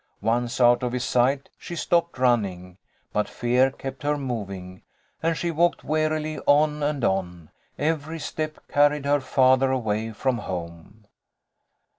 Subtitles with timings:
[0.23, 2.79] Once out of his sight, she stopped running,
[3.13, 4.81] but fear kept her moving,
[5.21, 7.51] and she walked wearily on and on.
[7.77, 11.05] Every step carried her farther away from home.